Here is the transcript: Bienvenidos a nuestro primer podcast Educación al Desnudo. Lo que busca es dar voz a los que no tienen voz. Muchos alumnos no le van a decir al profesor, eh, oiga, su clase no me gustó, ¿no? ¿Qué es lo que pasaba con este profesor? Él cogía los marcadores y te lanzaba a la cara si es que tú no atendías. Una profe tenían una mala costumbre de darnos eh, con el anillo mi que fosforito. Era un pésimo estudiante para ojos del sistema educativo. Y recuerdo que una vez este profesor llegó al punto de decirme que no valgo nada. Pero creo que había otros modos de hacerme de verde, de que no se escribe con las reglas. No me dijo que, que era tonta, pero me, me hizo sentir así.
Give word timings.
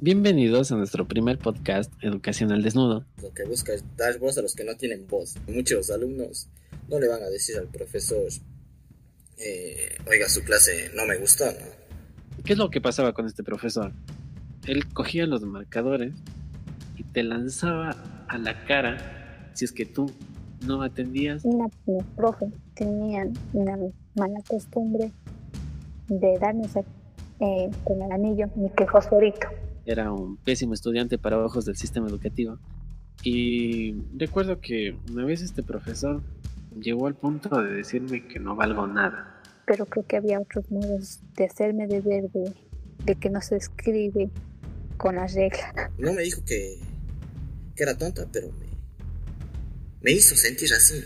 Bienvenidos 0.00 0.70
a 0.70 0.76
nuestro 0.76 1.08
primer 1.08 1.38
podcast 1.38 1.92
Educación 2.02 2.52
al 2.52 2.62
Desnudo. 2.62 3.04
Lo 3.20 3.34
que 3.34 3.44
busca 3.44 3.72
es 3.72 3.82
dar 3.96 4.16
voz 4.20 4.38
a 4.38 4.42
los 4.42 4.54
que 4.54 4.62
no 4.62 4.76
tienen 4.76 5.08
voz. 5.08 5.34
Muchos 5.48 5.90
alumnos 5.90 6.48
no 6.88 7.00
le 7.00 7.08
van 7.08 7.20
a 7.20 7.26
decir 7.26 7.58
al 7.58 7.66
profesor, 7.66 8.28
eh, 9.38 9.98
oiga, 10.08 10.28
su 10.28 10.44
clase 10.44 10.92
no 10.94 11.04
me 11.04 11.16
gustó, 11.16 11.46
¿no? 11.46 12.44
¿Qué 12.44 12.52
es 12.52 12.58
lo 12.60 12.70
que 12.70 12.80
pasaba 12.80 13.12
con 13.12 13.26
este 13.26 13.42
profesor? 13.42 13.92
Él 14.68 14.86
cogía 14.94 15.26
los 15.26 15.42
marcadores 15.42 16.14
y 16.96 17.02
te 17.02 17.24
lanzaba 17.24 17.96
a 18.28 18.38
la 18.38 18.66
cara 18.66 19.50
si 19.54 19.64
es 19.64 19.72
que 19.72 19.84
tú 19.84 20.12
no 20.64 20.82
atendías. 20.82 21.44
Una 21.44 21.66
profe 22.14 22.46
tenían 22.74 23.32
una 23.52 23.76
mala 24.14 24.40
costumbre 24.46 25.10
de 26.06 26.38
darnos 26.38 26.76
eh, 26.76 27.68
con 27.82 28.00
el 28.00 28.12
anillo 28.12 28.48
mi 28.54 28.70
que 28.70 28.86
fosforito. 28.86 29.48
Era 29.88 30.12
un 30.12 30.36
pésimo 30.36 30.74
estudiante 30.74 31.16
para 31.16 31.42
ojos 31.42 31.64
del 31.64 31.78
sistema 31.78 32.08
educativo. 32.08 32.58
Y 33.22 33.94
recuerdo 34.18 34.60
que 34.60 34.94
una 35.10 35.24
vez 35.24 35.40
este 35.40 35.62
profesor 35.62 36.22
llegó 36.78 37.06
al 37.06 37.14
punto 37.14 37.62
de 37.62 37.72
decirme 37.72 38.28
que 38.28 38.38
no 38.38 38.54
valgo 38.54 38.86
nada. 38.86 39.40
Pero 39.66 39.86
creo 39.86 40.06
que 40.06 40.18
había 40.18 40.40
otros 40.40 40.70
modos 40.70 41.20
de 41.34 41.46
hacerme 41.46 41.86
de 41.86 42.02
verde, 42.02 42.52
de 43.02 43.14
que 43.14 43.30
no 43.30 43.40
se 43.40 43.56
escribe 43.56 44.30
con 44.98 45.16
las 45.16 45.32
reglas. 45.32 45.72
No 45.96 46.12
me 46.12 46.20
dijo 46.20 46.44
que, 46.44 46.78
que 47.74 47.82
era 47.82 47.96
tonta, 47.96 48.26
pero 48.30 48.48
me, 48.48 48.66
me 50.02 50.12
hizo 50.12 50.36
sentir 50.36 50.70
así. 50.74 51.02